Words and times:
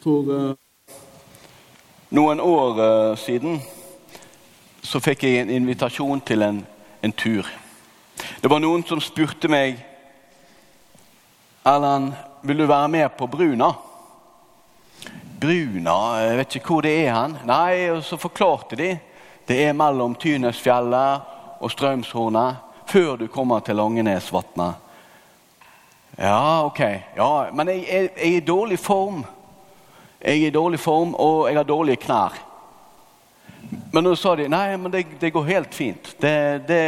For 0.00 0.32
eh, 0.32 0.94
noen 2.16 2.40
år 2.40 2.78
eh, 2.80 3.16
siden 3.20 3.58
så 4.80 5.00
fikk 5.04 5.26
jeg 5.26 5.42
en 5.42 5.50
invitasjon 5.52 6.22
til 6.24 6.40
en, 6.46 6.60
en 7.04 7.12
tur. 7.12 7.44
Det 8.40 8.48
var 8.48 8.62
noen 8.64 8.80
som 8.88 9.00
spurte 9.04 9.50
meg 9.52 9.76
Erland, 11.68 12.14
vil 12.40 12.62
du 12.62 12.64
være 12.64 12.88
med 12.88 13.12
på 13.18 13.28
Bruna? 13.28 13.68
Bruna, 15.40 15.96
jeg 16.24 16.38
vet 16.38 16.56
ikke 16.56 16.72
hvor 16.72 16.86
det 16.86 16.94
er 17.02 17.12
hen. 17.12 17.34
Nei, 17.48 17.90
og 17.92 18.00
så 18.04 18.16
forklarte 18.20 18.78
de. 18.80 18.94
Det 19.44 19.58
er 19.66 19.76
mellom 19.76 20.14
Tynesfjellet 20.16 21.60
og 21.60 21.72
Strømshornet, 21.74 22.56
før 22.88 23.20
du 23.20 23.26
kommer 23.28 23.60
til 23.60 23.76
Langenesvatnet. 23.76 24.80
Ja, 26.16 26.64
ok. 26.64 26.80
Ja, 27.16 27.30
men 27.52 27.68
jeg 27.68 27.84
er 28.16 28.24
i 28.24 28.40
dårlig 28.40 28.80
form. 28.80 29.20
Jeg 30.20 30.42
er 30.42 30.46
i 30.46 30.54
dårlig 30.54 30.80
form, 30.80 31.14
og 31.14 31.48
jeg 31.48 31.56
har 31.56 31.68
dårlige 31.68 32.02
knær. 32.04 32.36
Men 33.92 34.04
nå 34.04 34.14
sa 34.18 34.34
de 34.36 34.48
nei, 34.50 34.76
men 34.76 34.92
det, 34.92 35.04
det 35.20 35.32
går 35.32 35.48
helt 35.48 35.74
fint. 35.74 36.12
Det, 36.20 36.34
det, 36.68 36.82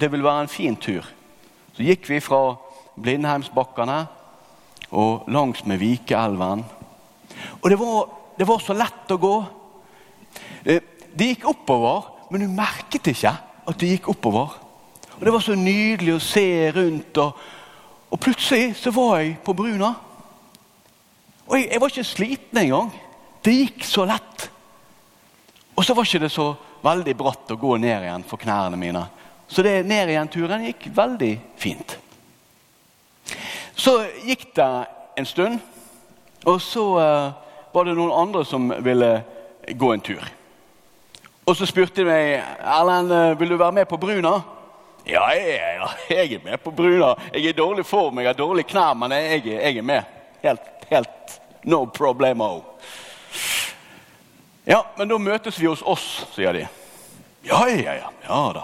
det, 0.00 0.10
vil 0.12 0.24
være 0.24 0.44
en 0.44 0.52
fin 0.52 0.76
tur. 0.76 1.06
Så 1.76 1.84
gikk 1.86 2.08
vi 2.10 2.20
fra 2.24 2.56
Blindheimsbakkene 2.96 3.98
og 4.96 5.26
langs 5.32 5.64
med 5.66 5.80
Vikeelven. 5.82 6.64
Og 7.62 7.70
det 7.70 7.78
var, 7.80 8.12
det 8.38 8.46
var, 8.48 8.62
så 8.62 8.76
lett 8.76 9.12
å 9.12 9.20
gå. 9.20 9.34
Det, 10.64 10.78
det 11.16 11.32
gikk 11.32 11.50
oppover, 11.50 12.12
men 12.30 12.46
du 12.46 12.54
merket 12.54 13.12
ikke 13.12 13.34
at 13.66 13.80
det 13.80 13.96
gikk 13.96 14.10
oppover. 14.14 14.56
Og 15.16 15.24
Det 15.24 15.32
var 15.32 15.42
så 15.42 15.56
nydelig 15.58 16.16
å 16.16 16.22
se 16.22 16.48
rundt. 16.76 17.18
og 17.18 17.54
og 18.10 18.20
plutselig 18.22 18.76
så 18.78 18.92
var 18.94 19.18
jeg 19.18 19.38
på 19.44 19.54
Bruna. 19.56 19.94
Og 21.46 21.58
jeg, 21.58 21.68
jeg 21.72 21.82
var 21.82 21.92
ikke 21.92 22.06
sliten 22.06 22.60
engang. 22.62 22.90
Det 23.44 23.54
gikk 23.54 23.84
så 23.86 24.06
lett. 24.08 24.48
Og 25.76 25.84
så 25.84 25.94
var 25.94 26.08
ikke 26.08 26.24
det 26.24 26.32
så 26.34 26.50
veldig 26.86 27.14
bratt 27.18 27.52
å 27.52 27.58
gå 27.60 27.76
ned 27.82 28.06
igjen 28.06 28.26
for 28.26 28.40
knærne 28.40 28.78
mine. 28.80 29.04
Så 29.46 29.62
det 29.62 29.84
ned 29.86 30.10
igjen-turen 30.10 30.66
gikk 30.66 30.88
veldig 30.96 31.32
fint. 31.60 31.96
Så 33.76 33.98
gikk 34.24 34.48
det 34.56 34.70
en 35.20 35.28
stund, 35.28 35.60
og 36.46 36.58
så 36.62 36.84
uh, 36.96 37.34
var 37.74 37.86
det 37.86 37.94
noen 37.96 38.14
andre 38.14 38.42
som 38.48 38.70
ville 38.84 39.10
gå 39.76 39.92
en 39.92 40.04
tur. 40.04 40.24
Og 41.46 41.54
så 41.54 41.68
spurte 41.68 42.00
de 42.00 42.08
meg 42.08 42.40
Erlend, 42.58 43.12
eh, 43.12 43.38
vil 43.38 43.52
du 43.52 43.56
være 43.56 43.76
med 43.76 43.86
på 43.86 43.98
Bruna. 44.02 44.32
Ja, 45.06 45.28
jeg, 45.30 45.60
jeg, 46.10 46.32
er 46.34 46.44
med 46.44 46.58
på 46.58 46.72
Bruna. 46.74 47.12
Jeg 47.30 47.44
er 47.44 47.52
i 47.52 47.58
dårlig 47.58 47.84
form, 47.86 48.18
jeg 48.18 48.26
har 48.26 48.38
dårlige 48.38 48.72
knær, 48.72 48.96
men 48.98 49.14
jeg, 49.14 49.44
jeg, 49.46 49.76
er 49.76 49.86
med. 49.86 50.15
Helt, 50.46 50.86
helt 50.88 51.40
no 51.66 51.86
problemo. 51.86 52.64
Ja, 54.64 54.86
men 54.96 55.08
da 55.10 55.18
møtes 55.18 55.58
vi 55.58 55.66
hos 55.66 55.82
oss, 55.82 56.04
sier 56.34 56.54
de. 56.54 56.68
Ja, 57.42 57.64
ja, 57.68 57.94
ja. 57.98 58.10
Ja 58.26 58.42
da. 58.54 58.62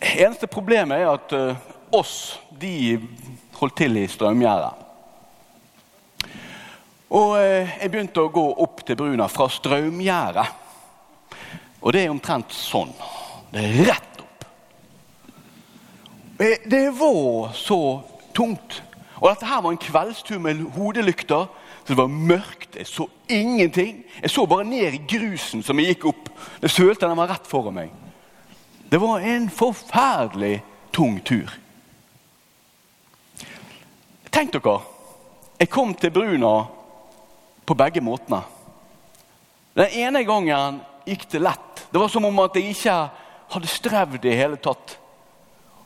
Eneste 0.00 0.48
problemet 0.48 1.00
er 1.00 1.10
at 1.12 1.34
uh, 1.36 1.66
oss, 1.92 2.38
de 2.60 2.96
holdt 3.58 3.76
til 3.82 4.00
i 4.00 4.06
strømgjerdet. 4.08 4.72
Og 7.12 7.36
uh, 7.36 7.76
jeg 7.76 7.92
begynte 7.92 8.24
å 8.24 8.32
gå 8.32 8.46
opp 8.64 8.80
til 8.88 8.96
Bruna 9.00 9.28
fra 9.32 9.50
strømgjerdet. 9.52 10.48
Og 11.84 11.92
det 11.92 12.06
er 12.06 12.12
omtrent 12.12 12.56
sånn. 12.56 12.96
Det 13.52 13.60
er 13.60 13.78
rett 13.92 14.24
opp. 14.24 14.48
det 16.40 16.84
var 16.96 17.52
så 17.60 17.80
tungt. 18.32 18.80
Og 19.20 19.28
dette 19.30 19.46
her 19.46 19.62
var 19.62 19.74
en 19.74 19.80
kveldstur 19.80 20.38
med 20.42 20.62
hodelykter. 20.74 21.46
Så 21.84 21.92
det 21.92 21.98
var 21.98 22.08
mørkt. 22.08 22.76
Jeg 22.76 22.86
så 22.86 23.06
ingenting. 23.28 24.04
Jeg 24.22 24.30
så 24.30 24.46
bare 24.46 24.64
ned 24.64 24.94
i 24.94 25.02
grusen 25.08 25.62
som 25.62 25.78
jeg 25.78 25.94
gikk 25.94 26.08
opp. 26.10 26.30
Det 26.62 26.70
sølte 26.72 27.06
den 27.06 27.18
var 27.18 27.30
rett 27.30 27.46
foran 27.46 27.76
meg. 27.76 27.92
Det 28.90 29.00
var 29.00 29.20
en 29.20 29.50
forferdelig 29.50 30.62
tung 30.94 31.20
tur. 31.24 31.50
Tenk 34.34 34.52
dere. 34.54 34.80
Jeg 35.60 35.70
kom 35.70 35.94
til 35.94 36.10
Bruna 36.10 36.54
på 37.66 37.76
begge 37.78 38.02
måtene. 38.02 38.42
Den 39.74 39.90
ene 39.98 40.24
gangen 40.26 40.80
gikk 41.06 41.28
det 41.30 41.42
lett. 41.42 41.84
Det 41.90 42.00
var 42.00 42.10
som 42.10 42.26
om 42.26 42.42
at 42.42 42.56
jeg 42.58 42.74
ikke 42.74 42.96
hadde 43.54 43.70
strevd 43.70 44.26
i 44.26 44.34
hele 44.34 44.58
tatt. 44.58 44.96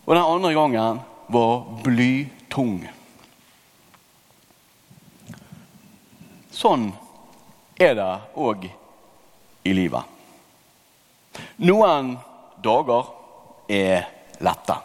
Og 0.07 0.15
den 0.15 0.25
andre 0.25 0.53
gangen 0.57 1.01
var 1.29 1.67
blytung. 1.85 2.81
Sånn 6.59 6.89
er 7.79 7.95
det 7.95 8.09
òg 8.35 8.67
i 9.63 9.75
livet. 9.77 10.03
Noen 11.63 12.17
dager 12.65 13.13
er 13.71 14.09
lette. 14.43 14.79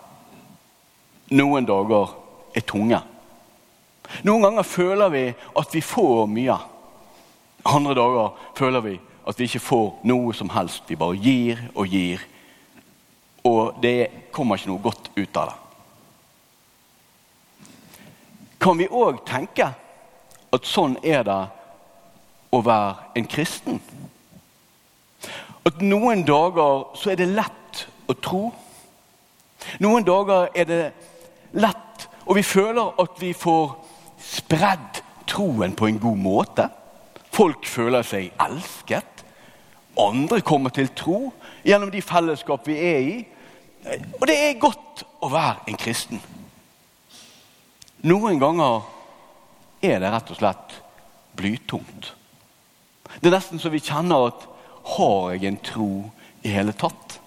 Noen 1.34 1.66
dager 1.66 2.14
er 2.54 2.68
tunge. 2.70 3.00
Noen 4.28 4.46
ganger 4.46 4.68
føler 4.68 5.10
vi 5.14 5.24
at 5.34 5.74
vi 5.74 5.82
får 5.82 6.28
mye. 6.30 6.60
Andre 7.74 7.98
dager 7.98 8.38
føler 8.60 8.86
vi 8.86 8.94
at 9.24 9.40
vi 9.40 9.48
ikke 9.48 9.64
får 9.64 9.90
noe 10.06 10.36
som 10.38 10.52
helst. 10.54 10.86
Vi 10.86 11.00
bare 11.00 11.18
gir 11.18 11.64
og 11.74 11.88
gir 11.90 12.22
og 13.44 13.80
det 13.84 14.32
kommer 14.32 14.56
ikke 14.56 14.72
noe 14.72 14.84
godt 14.84 15.10
ut 15.18 15.38
av 15.38 15.50
det. 15.50 15.58
Kan 18.64 18.80
vi 18.80 18.88
òg 18.88 19.20
tenke 19.28 19.74
at 20.54 20.70
sånn 20.70 20.96
er 21.04 21.26
det 21.28 21.42
å 22.54 22.62
være 22.64 23.18
en 23.18 23.28
kristen? 23.30 23.82
At 25.64 25.82
noen 25.82 26.26
dager 26.28 26.90
så 27.00 27.14
er 27.14 27.20
det 27.20 27.32
lett 27.32 27.86
å 28.12 28.16
tro. 28.20 28.44
Noen 29.84 30.06
dager 30.06 30.50
er 30.54 30.68
det 30.68 30.82
lett, 31.56 32.08
og 32.28 32.38
vi 32.38 32.44
føler 32.46 33.00
at 33.02 33.20
vi 33.22 33.32
får 33.38 33.76
spredd 34.24 35.02
troen 35.30 35.76
på 35.76 35.88
en 35.88 36.00
god 36.04 36.20
måte. 36.20 36.68
Folk 37.34 37.66
føler 37.66 38.06
seg 38.06 38.34
elsket. 38.44 39.24
Andre 40.00 40.42
kommer 40.46 40.74
til 40.74 40.90
tro 40.98 41.32
gjennom 41.66 41.92
de 41.94 42.02
fellesskap 42.02 42.68
vi 42.68 42.78
er 42.78 43.00
i. 43.08 43.18
Og 44.20 44.26
det 44.30 44.38
er 44.38 44.62
godt 44.62 45.04
å 45.24 45.30
være 45.32 45.70
en 45.70 45.80
kristen. 45.80 46.22
Noen 48.04 48.40
ganger 48.40 48.84
er 49.84 50.02
det 50.04 50.12
rett 50.12 50.32
og 50.34 50.40
slett 50.40 50.76
blytungt. 51.40 52.14
Det 53.20 53.30
er 53.30 53.36
nesten 53.38 53.62
så 53.62 53.72
vi 53.74 53.84
kjenner 53.84 54.30
at 54.32 54.48
har 54.96 55.36
jeg 55.36 55.48
en 55.48 55.60
tro 55.64 55.92
i 56.44 56.52
hele 56.52 56.74
tatt? 56.76 57.20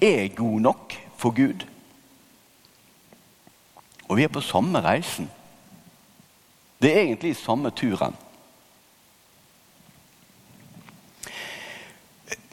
Er 0.00 0.22
jeg 0.22 0.36
god 0.36 0.60
nok 0.60 0.94
for 1.18 1.34
Gud? 1.34 1.64
Og 4.06 4.16
vi 4.16 4.26
er 4.26 4.32
på 4.32 4.44
samme 4.44 4.82
reisen. 4.84 5.30
Det 6.82 6.92
er 6.92 7.06
egentlig 7.06 7.36
samme 7.36 7.70
turen. 7.70 8.14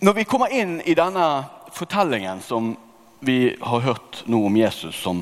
Når 0.04 0.14
vi 0.14 0.24
kommer 0.28 0.52
inn 0.52 0.80
i 0.82 0.96
denne 0.98 1.28
fortellingen 1.72 2.42
som 2.44 2.74
vi 3.24 3.56
har 3.62 3.80
hørt 3.86 4.24
nå 4.28 4.42
om 4.46 4.58
Jesus 4.58 4.98
som, 5.00 5.22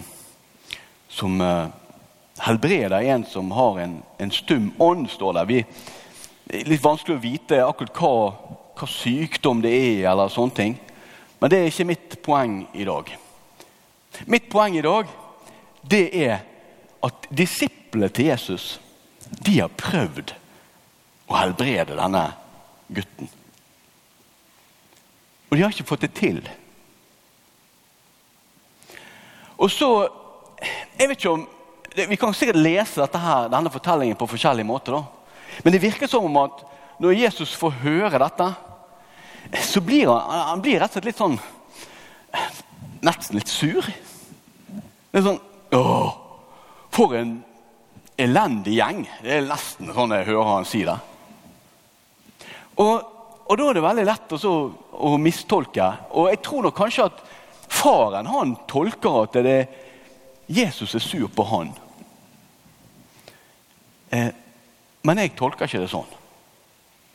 som 1.09 1.41
uh, 1.41 1.69
helbreder 2.41 3.01
en 3.01 3.25
som 3.25 3.51
har 3.51 3.79
en, 3.83 3.99
en 4.17 4.31
stum 4.33 4.71
ånd, 4.81 5.09
står 5.09 5.33
det. 5.37 5.45
Vi, 5.51 5.59
litt 6.51 6.83
vanskelig 6.83 7.17
å 7.17 7.23
vite 7.23 7.59
akkurat 7.63 7.97
hva, 7.97 8.13
hva, 8.75 8.87
sykdom 8.89 9.61
det 9.63 9.71
er, 9.71 10.05
eller 10.11 10.31
sånne 10.31 10.57
ting. 10.57 10.77
Men 11.39 11.51
det 11.51 11.59
er 11.59 11.71
ikke 11.71 11.89
mitt 11.89 12.17
poeng 12.25 12.61
i 12.77 12.85
dag. 12.87 13.11
Mitt 14.27 14.49
poeng 14.51 14.75
i 14.77 14.85
dag 14.85 15.09
det 15.81 16.03
er 16.13 16.41
at 17.01 17.27
disiplene 17.33 18.11
til 18.13 18.29
Jesus 18.29 18.75
de 19.41 19.61
har 19.61 19.71
prøvd 19.79 20.33
å 21.31 21.37
helbrede 21.39 21.95
denne 21.97 22.25
gutten. 22.91 23.29
Og 25.49 25.55
de 25.55 25.63
har 25.63 25.71
ikke 25.73 25.87
fått 25.87 26.03
det 26.05 26.11
til. 26.19 26.41
Og 29.57 29.71
så 29.71 29.89
jeg 30.97 31.07
vet 31.07 31.17
ikke 31.17 31.33
om, 31.33 31.47
Vi 31.91 32.15
kan 32.15 32.33
sikkert 32.33 32.61
lese 32.61 33.03
her, 33.03 33.49
denne 33.51 33.69
fortellingen 33.69 34.15
på 34.15 34.27
forskjellige 34.31 34.63
måter. 34.63 34.93
da. 34.95 35.20
Men 35.63 35.73
det 35.73 35.83
virker 35.83 36.09
som 36.09 36.25
om 36.27 36.37
at 36.41 36.63
når 37.01 37.17
Jesus 37.17 37.53
får 37.57 37.79
høre 37.81 38.21
dette, 38.21 38.47
så 39.65 39.81
blir 39.81 40.09
han, 40.09 40.47
han 40.51 40.63
blir 40.63 40.79
rett 40.79 40.91
og 40.91 40.99
slett 40.99 41.09
litt 41.09 41.21
sånn 41.21 41.39
Nesten 43.01 43.39
litt 43.39 43.49
sur. 43.49 43.87
Er 45.11 45.23
sånn 45.25 45.39
Åh, 45.73 46.11
for 46.93 47.15
en 47.17 47.39
elendig 48.19 48.75
gjeng. 48.75 49.05
Det 49.23 49.37
er 49.37 49.47
nesten 49.47 49.89
sånn 49.95 50.13
jeg 50.13 50.27
hører 50.27 50.49
han 50.51 50.67
si 50.67 50.83
det. 50.85 50.97
Og, 52.81 53.07
og 53.47 53.57
da 53.57 53.69
er 53.69 53.77
det 53.77 53.85
veldig 53.85 54.05
lett 54.07 54.35
å, 54.35 54.55
å 55.07 55.11
mistolke. 55.21 55.87
Og 56.13 56.29
jeg 56.29 56.41
tror 56.45 56.67
nok 56.67 56.77
kanskje 56.77 57.07
at 57.09 57.23
Faren 57.71 58.27
han 58.27 58.53
tolker 58.67 59.21
at 59.23 59.39
det 59.39 59.55
er 59.61 59.69
Jesus 60.51 60.95
er 60.95 60.99
sur 60.99 61.29
på 61.31 61.45
han. 61.47 61.71
Eh, 64.11 64.27
Men 65.03 65.17
jeg 65.17 65.35
tolker 65.37 65.65
ikke 65.65 65.81
det 65.81 65.89
sånn. 65.91 66.09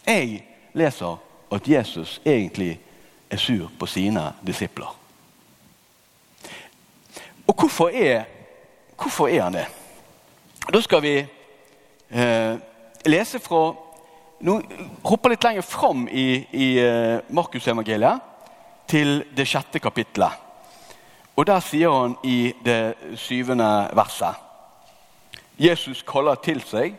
Jeg 0.06 0.42
leser 0.76 1.18
at 1.52 1.68
Jesus 1.68 2.20
egentlig 2.24 2.76
er 3.30 3.40
sur 3.42 3.70
på 3.78 3.86
sine 3.86 4.32
disipler. 4.46 4.90
Og 7.46 7.54
hvorfor 7.54 7.94
er, 7.94 8.24
hvorfor 8.98 9.28
er 9.28 9.42
han 9.42 9.58
det? 9.58 9.66
Da 10.72 10.80
skal 10.82 11.02
vi 11.02 11.16
eh, 11.18 12.54
lese 13.06 13.38
fra 13.38 13.62
nå 14.46 14.56
hopper 15.06 15.32
litt 15.32 15.44
lenger 15.46 15.64
fram 15.64 16.08
i, 16.12 16.26
i 16.52 16.66
eh, 16.82 17.22
Markusevangeliet, 17.32 18.32
til 18.86 19.22
det 19.34 19.46
sjette 19.48 19.80
kapitlet. 19.82 20.42
Og 21.36 21.46
Der 21.46 21.60
sier 21.60 21.90
han 21.90 22.14
i 22.24 22.52
det 22.64 23.16
syvende 23.18 23.90
verset 23.96 24.42
Jesus 25.58 26.04
kaller 26.06 26.38
til 26.44 26.60
seg 26.64 26.94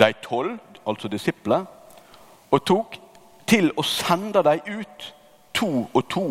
de 0.00 0.12
tolv, 0.22 0.58
altså 0.86 1.08
disipler, 1.08 1.64
og 2.50 2.64
tok 2.66 2.96
til 3.48 3.70
å 3.76 3.84
sende 3.86 4.42
dem 4.44 4.80
ut 4.80 5.08
to 5.54 5.86
og 5.92 6.08
to, 6.10 6.24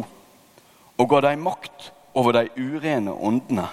og 0.97 1.09
ga 1.09 1.21
dem 1.29 1.45
makt 1.45 1.91
over 2.13 2.35
de 2.35 2.49
urene 2.57 3.13
åndene. 3.13 3.67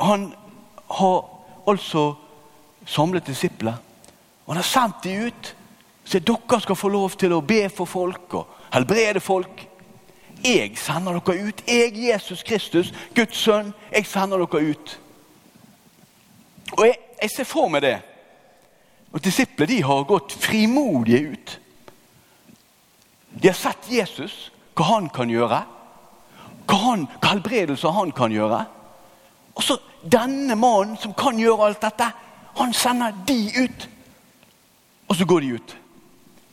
Han 0.00 0.32
har 0.90 1.24
altså 1.68 2.14
samlet 2.86 3.26
disipler. 3.26 3.74
Han 4.46 4.56
har 4.56 4.66
sendt 4.66 5.04
dem 5.04 5.26
ut, 5.26 5.56
så 6.04 6.18
dere 6.18 6.60
skal 6.60 6.76
få 6.76 6.88
lov 6.88 7.16
til 7.18 7.32
å 7.36 7.42
be 7.44 7.68
for 7.70 7.86
folk 7.86 8.34
og 8.34 8.56
helbrede 8.72 9.20
folk. 9.20 9.66
Jeg 10.44 10.78
sender 10.80 11.20
dere 11.20 11.44
ut. 11.48 11.62
Jeg, 11.68 11.92
Jesus 11.94 12.42
Kristus, 12.42 12.94
Guds 13.14 13.36
sønn, 13.36 13.74
jeg 13.92 14.06
sender 14.08 14.40
dere 14.40 14.72
ut. 14.72 14.96
Og 16.78 16.86
jeg, 16.86 16.96
jeg 17.20 17.30
ser 17.30 17.48
for 17.48 17.68
meg 17.72 17.84
det. 17.84 17.98
Og 19.12 19.22
Disiplene 19.24 19.68
de 19.72 19.82
har 19.82 20.06
gått 20.08 20.32
frimodige 20.32 21.34
ut. 21.34 21.56
De 23.30 23.48
har 23.48 23.58
sett 23.58 23.90
Jesus, 23.90 24.50
hva 24.74 24.86
han 24.94 25.08
kan 25.12 25.30
gjøre. 25.30 25.60
Hva, 26.66 26.78
han, 26.84 27.06
hva 27.18 27.34
helbredelser 27.34 27.94
han 27.94 28.12
kan 28.14 28.32
gjøre. 28.34 28.62
Og 29.54 29.66
så 29.66 29.76
denne 30.00 30.56
mannen 30.56 30.96
som 31.00 31.14
kan 31.18 31.38
gjøre 31.38 31.66
alt 31.66 31.82
dette, 31.82 32.06
han 32.60 32.72
sender 32.74 33.16
de 33.26 33.38
ut. 33.58 33.88
Og 35.10 35.16
så 35.16 35.26
går 35.26 35.44
de 35.44 35.52
ut. 35.58 35.76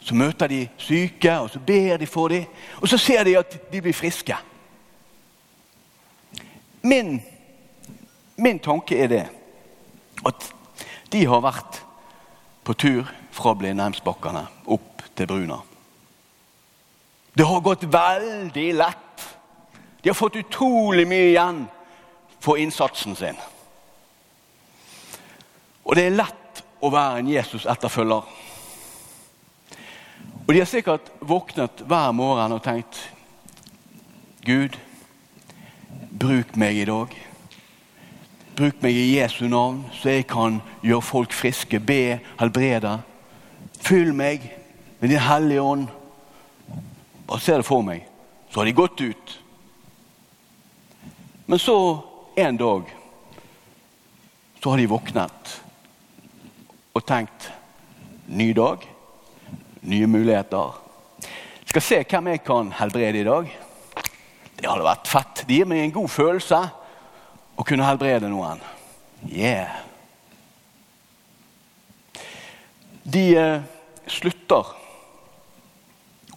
Så 0.02 0.16
møter 0.16 0.48
de 0.48 0.62
syke, 0.80 1.34
og 1.40 1.50
så 1.52 1.60
ber 1.60 1.98
de 1.98 2.08
for 2.08 2.32
dem. 2.32 2.46
Og 2.82 2.90
så 2.90 2.98
ser 2.98 3.24
de 3.28 3.38
at 3.38 3.58
de 3.72 3.82
blir 3.82 3.96
friske. 3.96 4.36
Min, 6.88 7.18
min 8.38 8.60
tanke 8.60 8.98
er 9.04 9.08
det 9.12 9.26
at 10.26 10.54
de 11.14 11.24
har 11.26 11.44
vært 11.44 11.82
på 12.68 12.76
tur 12.76 13.10
fra 13.32 13.54
Blindheimsbakkene 13.56 14.44
opp 14.76 15.04
til 15.16 15.30
Bruna. 15.30 15.60
Det 17.38 17.46
har 17.46 17.62
gått 17.62 17.86
veldig 17.94 18.68
lett. 18.74 19.26
De 20.02 20.10
har 20.10 20.18
fått 20.18 20.40
utrolig 20.40 21.06
mye 21.08 21.30
igjen 21.32 21.62
for 22.42 22.58
innsatsen 22.58 23.16
sin. 23.16 23.38
Og 25.88 25.96
det 25.96 26.08
er 26.08 26.18
lett 26.18 26.64
å 26.84 26.92
være 26.92 27.22
en 27.22 27.30
Jesus-etterfølger. 27.32 28.34
Og 30.48 30.54
de 30.54 30.60
har 30.60 30.70
sikkert 30.70 31.12
våknet 31.20 31.84
hver 31.88 32.12
morgen 32.16 32.56
og 32.56 32.64
tenkt 32.66 33.00
Gud, 34.48 34.78
bruk 36.12 36.56
meg 36.56 36.80
i 36.80 36.86
dag. 36.88 37.12
Bruk 38.58 38.80
meg 38.82 38.96
i 38.98 39.20
Jesu 39.20 39.44
navn, 39.46 39.84
så 39.94 40.16
jeg 40.16 40.24
kan 40.32 40.56
gjøre 40.82 41.06
folk 41.06 41.34
friske, 41.36 41.78
be, 41.78 42.18
helbrede. 42.40 42.96
Fyll 43.86 44.16
meg 44.18 44.48
med 44.98 45.12
Din 45.14 45.22
Hellige 45.22 45.62
Ånd. 45.62 45.84
Bare 47.30 47.44
se 47.44 47.54
det 47.60 47.68
for 47.68 47.86
meg. 47.86 48.08
Så 48.50 48.58
har 48.58 48.66
de 48.66 48.74
gått 48.74 49.04
ut. 49.04 49.36
Men 51.46 51.62
så 51.62 51.76
en 52.36 52.58
dag 52.58 52.90
så 54.64 54.74
har 54.74 54.82
de 54.82 54.90
våknet 54.90 55.54
og 56.98 57.06
tenkt 57.06 57.52
ny 58.26 58.50
dag, 58.58 58.82
nye 59.86 60.10
muligheter. 60.10 60.82
Skal 61.70 61.86
se 61.86 62.02
hvem 62.10 62.34
jeg 62.34 62.42
kan 62.50 62.74
helbrede 62.80 63.22
i 63.22 63.30
dag. 63.30 63.54
Det 64.58 64.66
hadde 64.66 64.90
vært 64.90 65.14
fett. 65.14 65.46
Det 65.46 65.62
gir 65.62 65.70
meg 65.70 65.86
en 65.86 65.98
god 66.02 66.10
følelse 66.10 66.66
å 67.58 67.66
kunne 67.66 67.86
helbrede 67.88 68.30
noen. 68.30 68.62
Yeah. 69.26 69.82
De 73.08 73.24
eh, 73.40 73.66
slutter 74.08 74.74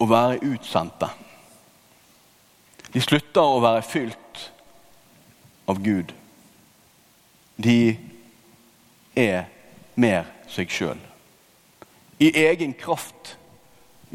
å 0.00 0.08
være 0.08 0.40
utsendte. 0.48 1.10
De 2.90 3.02
slutter 3.04 3.44
å 3.44 3.60
være 3.62 3.84
fylt 3.86 4.46
av 5.70 5.82
Gud. 5.84 6.14
De 7.60 7.98
er 9.14 9.44
mer 10.00 10.30
seg 10.50 10.72
sjøl. 10.72 10.98
I 12.20 12.32
egen 12.46 12.72
kraft 12.76 13.36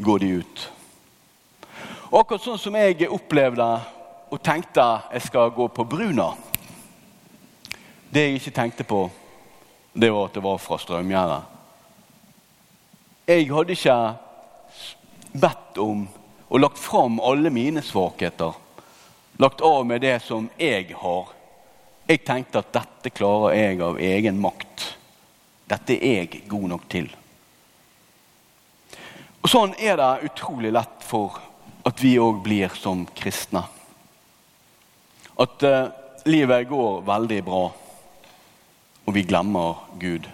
går 0.02 0.22
de 0.22 0.32
ut. 0.42 0.64
Akkurat 2.10 2.42
sånn 2.42 2.60
som 2.60 2.74
jeg 2.78 3.08
opplevde 3.10 3.66
og 4.26 4.42
tenkte 4.42 4.84
jeg 5.12 5.24
skal 5.28 5.54
gå 5.54 5.68
på 5.70 5.86
Bruna 5.86 6.32
det 8.10 8.22
jeg 8.22 8.38
ikke 8.38 8.54
tenkte 8.54 8.84
på, 8.86 9.06
det 9.92 10.10
var 10.12 10.28
at 10.28 10.36
det 10.36 10.44
var 10.44 10.58
fra 10.60 10.78
strømgjerdet. 10.78 11.42
Jeg 13.26 13.48
hadde 13.50 13.74
ikke 13.74 13.96
bedt 15.34 15.78
om 15.82 16.04
og 16.46 16.60
lagt 16.62 16.78
fram 16.78 17.18
alle 17.20 17.50
mine 17.50 17.82
svakheter. 17.82 18.54
Lagt 19.42 19.60
av 19.60 19.86
med 19.86 20.00
det 20.00 20.20
som 20.22 20.46
jeg 20.60 20.94
har. 20.94 21.32
Jeg 22.06 22.22
tenkte 22.24 22.62
at 22.62 22.72
dette 22.76 23.10
klarer 23.10 23.56
jeg 23.56 23.80
av 23.82 23.98
egen 23.98 24.38
makt. 24.40 24.84
Dette 25.66 25.96
er 25.96 26.22
jeg 26.22 26.44
god 26.48 26.68
nok 26.70 26.84
til. 26.92 27.08
Og 29.42 29.50
Sånn 29.50 29.74
er 29.82 29.98
det 29.98 30.30
utrolig 30.30 30.70
lett 30.74 31.02
for 31.06 31.40
at 31.86 32.00
vi 32.02 32.16
òg 32.22 32.38
blir 32.46 32.70
som 32.78 33.04
kristne. 33.18 33.64
At 35.38 35.66
uh, 35.66 35.90
livet 36.26 36.70
går 36.70 37.02
veldig 37.06 37.42
bra 37.46 37.64
og 39.06 39.14
vi 39.14 39.22
glemmer 39.22 39.86
Gud. 40.00 40.26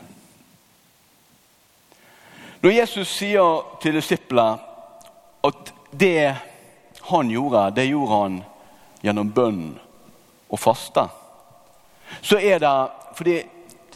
Når 2.63 2.71
Jesus 2.71 3.11
sier 3.11 3.65
til 3.83 3.99
disiplene 3.99 4.59
at 5.43 5.73
det 5.91 6.35
han 7.09 7.31
gjorde, 7.31 7.71
det 7.77 7.89
gjorde 7.91 8.19
han 8.21 8.37
gjennom 9.03 9.33
bønn 9.35 9.65
og 10.49 10.61
faste, 10.61 11.09
så 12.23 12.39
er 12.39 12.63
det 12.63 12.77
fordi 13.19 13.41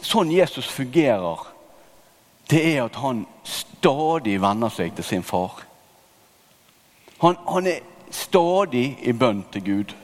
sånn 0.03 0.33
Jesus 0.33 0.67
fungerer, 0.69 1.45
det 2.51 2.59
er 2.73 2.83
at 2.85 2.99
han 3.01 3.25
stadig 3.47 4.37
venner 4.41 4.71
seg 4.73 4.93
til 4.95 5.07
sin 5.07 5.23
far. 5.25 5.63
Han, 7.23 7.37
han 7.47 7.67
er 7.71 7.81
stadig 8.13 8.97
i 9.01 9.13
bønn 9.15 9.41
til 9.51 9.63
Gud. 9.65 9.95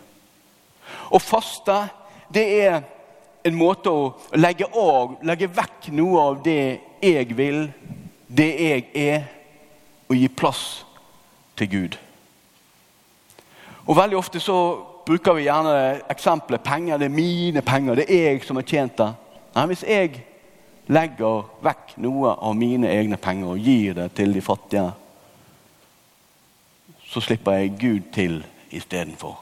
Å 1.14 1.20
faste, 1.22 1.78
det 2.34 2.48
er 2.64 2.82
en 3.44 3.56
måte 3.56 3.92
å 3.92 4.14
legge 4.40 4.68
av, 4.70 5.18
legge 5.26 5.52
vekk 5.52 5.90
noe 5.98 6.22
av 6.22 6.40
det 6.46 6.80
jeg 7.04 7.36
vil, 7.36 7.68
det 8.28 8.50
jeg 8.50 8.86
er, 8.96 9.28
og 10.08 10.18
gi 10.18 10.30
plass 10.32 10.64
til 11.60 11.70
Gud. 11.72 11.98
Og 13.84 13.98
Veldig 13.98 14.18
ofte 14.18 14.40
så 14.40 14.58
bruker 15.06 15.36
vi 15.36 15.48
gjerne 15.48 16.04
eksempelet 16.12 16.64
penger. 16.64 16.98
Det 16.98 17.10
er 17.10 17.18
mine 17.18 17.62
penger, 17.62 18.00
det 18.00 18.08
er 18.08 18.30
jeg 18.32 18.46
som 18.48 18.60
har 18.60 18.68
tjent 18.68 18.98
det. 18.98 19.10
Nei, 19.56 19.66
Hvis 19.70 19.84
jeg 19.84 20.24
legger 20.88 21.44
vekk 21.64 21.98
noe 22.04 22.36
av 22.40 22.56
mine 22.56 22.90
egne 22.92 23.20
penger 23.20 23.54
og 23.54 23.60
gir 23.60 23.98
det 24.00 24.10
til 24.16 24.34
de 24.34 24.42
fattige, 24.44 24.88
så 27.08 27.22
slipper 27.22 27.60
jeg 27.60 27.76
Gud 27.80 28.10
til 28.16 28.40
istedenfor. 28.74 29.38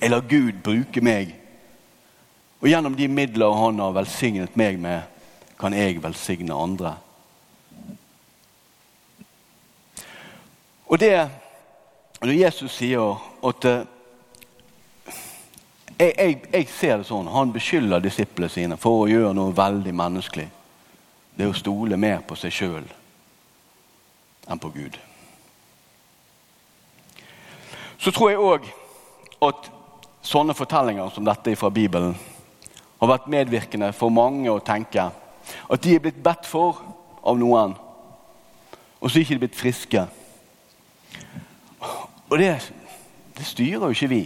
Jeg 0.00 0.10
lar 0.10 0.26
Gud 0.28 0.60
bruke 0.64 1.00
meg 1.00 1.32
og 2.64 2.70
gjennom 2.70 2.94
de 2.96 3.08
midler 3.12 3.52
han 3.52 3.80
har 3.82 3.92
velsignet 3.92 4.54
meg 4.56 4.78
med, 4.80 5.02
kan 5.60 5.74
jeg 5.76 5.98
velsigne 6.00 6.56
andre. 6.56 6.94
Og 10.88 10.98
det 11.00 11.30
Når 12.24 12.32
Jesus 12.32 12.72
sier 12.72 13.18
at 13.44 13.64
eh, 13.68 13.84
jeg, 15.98 16.12
jeg, 16.16 16.40
jeg, 16.52 16.68
ser 16.72 16.96
det 16.96 17.06
sånn 17.06 17.26
Han 17.28 17.52
beskylder 17.52 18.00
disiplene 18.00 18.48
sine 18.48 18.78
for 18.80 19.02
å 19.02 19.08
gjøre 19.10 19.34
noe 19.36 19.52
veldig 19.52 19.92
menneskelig. 19.92 20.48
Det 21.36 21.44
er 21.44 21.52
å 21.52 21.58
stole 21.58 22.00
mer 22.00 22.22
på 22.24 22.38
seg 22.38 22.54
sjøl 22.54 22.86
enn 24.48 24.60
på 24.60 24.72
Gud. 24.72 24.96
Så 28.00 28.12
tror 28.12 28.30
jeg 28.30 28.40
òg 28.40 28.70
at 29.44 29.68
sånne 30.24 30.56
fortellinger 30.56 31.12
som 31.12 31.28
dette 31.28 31.56
fra 31.60 31.68
Bibelen 31.68 32.16
har 33.04 33.12
vært 33.14 33.30
medvirkende 33.32 33.92
for 33.96 34.12
mange 34.12 34.50
å 34.50 34.62
tenke 34.64 35.10
At 35.68 35.82
de 35.84 35.94
er 35.94 36.00
blitt 36.00 36.22
bedt 36.24 36.46
for 36.48 36.80
av 37.24 37.36
noen, 37.36 37.74
og 39.00 39.10
så 39.10 39.18
er 39.18 39.20
de 39.20 39.24
ikke 39.26 39.42
blitt 39.42 39.58
friske. 39.58 40.04
Og 42.30 42.38
det, 42.40 42.48
det 43.36 43.44
styrer 43.44 43.84
jo 43.84 43.92
ikke 43.92 44.08
vi. 44.08 44.22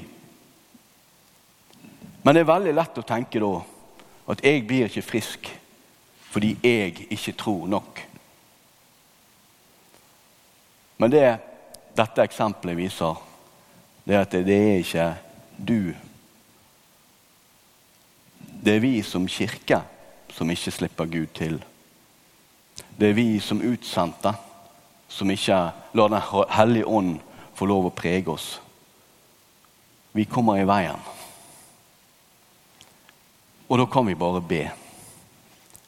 Men 2.23 2.35
det 2.35 2.43
er 2.45 2.53
veldig 2.53 2.75
lett 2.77 3.01
å 3.01 3.07
tenke 3.07 3.43
da 3.43 3.51
at 4.29 4.45
jeg 4.45 4.67
blir 4.69 4.87
ikke 4.87 5.07
frisk 5.07 5.51
fordi 6.29 6.53
jeg 6.63 7.07
ikke 7.11 7.35
tror 7.41 7.67
nok. 7.73 8.03
Men 10.99 11.11
det 11.15 11.25
dette 11.99 12.27
eksempelet 12.27 12.77
viser, 12.79 13.17
det 14.05 14.15
er 14.15 14.27
at 14.27 14.35
det 14.47 14.59
er 14.59 14.83
ikke 14.83 15.07
du. 15.57 15.95
Det 18.61 18.75
er 18.77 18.81
vi 18.83 19.03
som 19.03 19.29
kirke 19.31 19.81
som 20.35 20.51
ikke 20.51 20.73
slipper 20.75 21.07
Gud 21.07 21.31
til. 21.35 21.59
Det 22.99 23.11
er 23.11 23.15
vi 23.15 23.39
som 23.41 23.63
utsendte 23.63 24.35
som 25.09 25.31
ikke 25.31 25.59
lar 25.95 26.09
Den 26.09 26.47
hellige 26.51 26.87
ånd 26.87 27.21
få 27.55 27.67
lov 27.67 27.87
å 27.89 27.95
prege 27.95 28.31
oss. 28.31 28.61
Vi 30.13 30.25
kommer 30.25 30.59
i 30.59 30.67
veien. 30.67 30.99
Og 33.69 33.79
da 33.79 33.87
kan 33.87 34.07
vi 34.07 34.15
bare 34.15 34.41
be. 34.41 34.63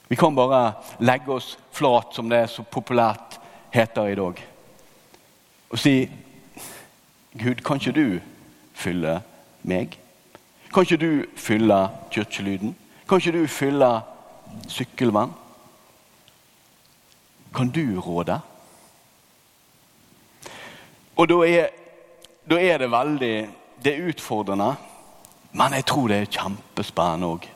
Vi 0.09 0.17
kan 0.17 0.35
bare 0.35 0.75
legge 0.99 1.33
oss 1.33 1.57
flat, 1.73 2.15
som 2.15 2.29
det 2.29 2.39
er 2.39 2.50
så 2.50 2.62
populært 2.62 3.39
heter 3.71 4.11
i 4.11 4.19
dag, 4.19 4.41
og 5.71 5.79
si 5.79 6.11
Gud, 7.39 7.61
kan 7.62 7.79
ikke 7.79 7.95
du 7.95 8.19
fylle 8.75 9.21
meg? 9.62 9.95
Kan 10.75 10.83
ikke 10.83 10.97
du 10.97 11.25
fylle 11.37 11.89
kirkelyden? 12.11 12.77
Kan 13.09 13.19
ikke 13.19 13.39
du 13.39 13.47
fylle 13.47 14.00
sykkelvann? 14.69 15.33
Kan 17.55 17.71
du 17.71 18.00
råde? 18.00 18.41
Og 21.17 21.29
da 21.29 21.35
er, 21.35 21.67
da 22.50 22.61
er 22.61 22.79
det 22.79 22.91
veldig 22.91 23.49
Det 23.85 23.95
er 23.97 24.09
utfordrende, 24.09 24.75
men 25.53 25.73
jeg 25.73 25.85
tror 25.87 26.09
det 26.09 26.17
er 26.21 26.27
kjempespennende 26.29 27.31
òg. 27.33 27.47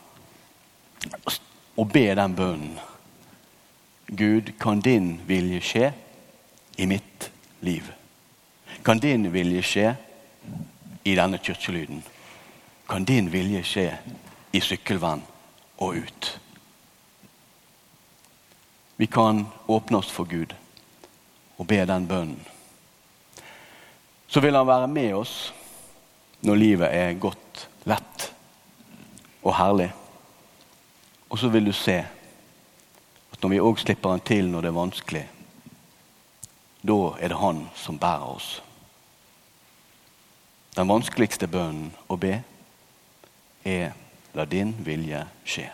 Å 1.77 1.83
be 1.85 2.01
den 2.17 2.33
bønnen. 2.35 2.79
Gud, 4.09 4.49
kan 4.57 4.81
din 4.81 5.19
vilje 5.27 5.61
skje 5.61 5.91
i 6.81 6.87
mitt 6.89 7.29
liv? 7.61 7.91
Kan 8.81 8.97
din 8.97 9.29
vilje 9.33 9.61
skje 9.61 9.93
i 11.05 11.13
denne 11.13 11.37
kirkelyden? 11.37 12.01
Kan 12.87 13.05
din 13.05 13.31
vilje 13.31 13.63
skje 13.65 13.85
i 14.53 14.61
sykkelvann 14.61 15.23
og 15.77 16.01
ut? 16.01 16.33
Vi 18.97 19.07
kan 19.11 19.45
åpne 19.67 19.97
oss 19.97 20.11
for 20.11 20.29
Gud 20.29 20.53
og 21.57 21.67
be 21.67 21.81
den 21.85 22.07
bønnen 22.07 22.45
så 24.35 24.39
vil 24.39 24.55
han 24.55 24.67
være 24.67 24.87
med 24.87 25.13
oss 25.15 25.53
når 26.43 26.55
livet 26.59 26.89
er 26.91 27.13
godt, 27.19 27.67
lett 27.87 28.25
og 29.45 29.53
herlig. 29.55 29.87
Og 31.29 31.39
så 31.39 31.47
vil 31.53 31.69
du 31.69 31.71
se 31.71 31.95
at 33.31 33.39
når 33.39 33.53
vi 33.53 33.61
òg 33.63 33.79
slipper 33.79 34.11
han 34.11 34.25
til 34.27 34.49
når 34.51 34.65
det 34.65 34.71
er 34.71 34.75
vanskelig, 34.75 35.23
da 36.83 36.97
er 37.15 37.31
det 37.31 37.39
han 37.39 37.63
som 37.79 37.99
bærer 38.01 38.27
oss. 38.27 38.49
Den 40.75 40.91
vanskeligste 40.91 41.47
bønnen 41.47 41.93
å 42.11 42.19
be 42.19 42.41
er 43.65 43.91
la 44.33 44.45
din 44.45 44.75
vilje 44.85 45.25
skje. 45.43 45.71